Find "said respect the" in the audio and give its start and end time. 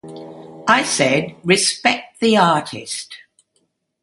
0.83-2.35